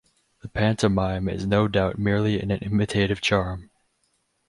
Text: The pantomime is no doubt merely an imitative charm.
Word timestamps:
The 0.41 0.47
pantomime 0.49 1.29
is 1.29 1.45
no 1.45 1.67
doubt 1.67 1.99
merely 1.99 2.41
an 2.41 2.49
imitative 2.49 3.21
charm. 3.21 3.69